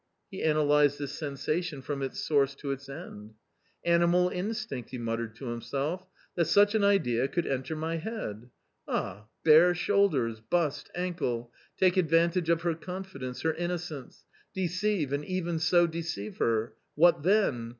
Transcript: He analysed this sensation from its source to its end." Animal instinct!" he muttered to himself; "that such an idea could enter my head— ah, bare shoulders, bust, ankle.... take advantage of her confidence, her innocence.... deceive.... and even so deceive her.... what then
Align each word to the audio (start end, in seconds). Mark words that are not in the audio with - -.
He 0.31 0.41
analysed 0.41 0.97
this 0.97 1.11
sensation 1.13 1.83
from 1.83 2.01
its 2.01 2.19
source 2.19 2.55
to 2.55 2.71
its 2.71 2.89
end." 2.89 3.35
Animal 3.95 4.29
instinct!" 4.29 4.89
he 4.89 4.97
muttered 4.97 5.35
to 5.35 5.45
himself; 5.49 6.07
"that 6.33 6.45
such 6.45 6.73
an 6.73 6.83
idea 6.83 7.27
could 7.27 7.45
enter 7.45 7.75
my 7.75 7.97
head— 7.97 8.49
ah, 8.87 9.27
bare 9.43 9.75
shoulders, 9.75 10.39
bust, 10.39 10.89
ankle.... 10.95 11.53
take 11.77 11.97
advantage 11.97 12.49
of 12.49 12.63
her 12.63 12.73
confidence, 12.73 13.41
her 13.41 13.53
innocence.... 13.53 14.25
deceive.... 14.55 15.13
and 15.13 15.23
even 15.25 15.59
so 15.59 15.85
deceive 15.85 16.37
her.... 16.37 16.73
what 16.95 17.21
then 17.21 17.69